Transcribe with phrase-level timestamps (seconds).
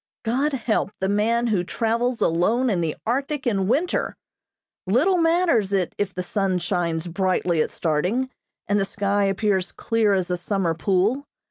[0.23, 4.15] God help the man who travels alone in the Arctic in winter!
[4.87, 8.31] Little matters it if the sun shines brightly at starting,
[8.67, 11.23] and the sky appears clear as a summer pool.